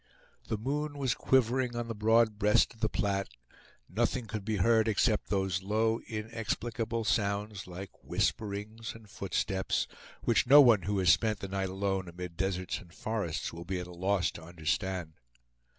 The 0.47 0.57
moon 0.57 0.97
was 0.97 1.13
quivering 1.13 1.75
on 1.75 1.87
the 1.87 1.93
broad 1.93 2.39
breast 2.39 2.73
of 2.73 2.79
the 2.79 2.89
Platte; 2.89 3.29
nothing 3.87 4.25
could 4.25 4.43
be 4.43 4.55
heard 4.55 4.87
except 4.87 5.29
those 5.29 5.61
low 5.61 5.99
inexplicable 6.09 7.03
sounds, 7.03 7.67
like 7.67 8.03
whisperings 8.03 8.95
and 8.95 9.07
footsteps, 9.07 9.85
which 10.23 10.47
no 10.47 10.59
one 10.59 10.81
who 10.89 10.97
has 10.97 11.11
spent 11.13 11.37
the 11.39 11.47
night 11.47 11.69
alone 11.69 12.07
amid 12.07 12.35
deserts 12.35 12.79
and 12.79 12.91
forests 12.91 13.53
will 13.53 13.63
be 13.63 13.79
at 13.79 13.85
a 13.85 13.91
loss 13.93 14.31
to 14.31 14.41
understand. 14.43 15.13